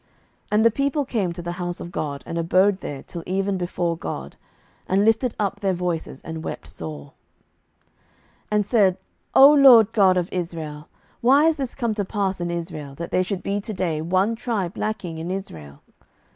[0.01, 0.09] 07:021:002
[0.53, 3.95] And the people came to the house of God, and abode there till even before
[3.95, 4.35] God,
[4.87, 7.13] and lifted up their voices, and wept sore;
[8.51, 8.97] 07:021:003 And said,
[9.35, 10.87] O LORD God of Israel,
[11.21, 14.35] why is this come to pass in Israel, that there should be to day one
[14.35, 15.81] tribe lacking in Israel?